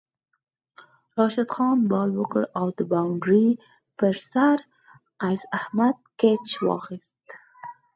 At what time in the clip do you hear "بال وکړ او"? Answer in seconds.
1.91-2.67